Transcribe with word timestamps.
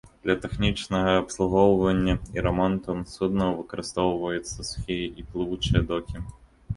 Для 0.27 0.33
тэхнічнага 0.43 1.09
абслугоўвання 1.23 2.15
і 2.37 2.43
рамонту 2.45 2.95
суднаў 3.15 3.51
выкарыстоўваюцца 3.59 4.65
сухія 4.71 5.05
і 5.25 5.27
плывучыя 5.35 5.81
докі. 5.93 6.15